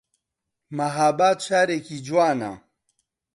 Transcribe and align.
مەهاباد 0.77 1.37
شارێکی 1.47 1.97
جوانە 2.07 2.53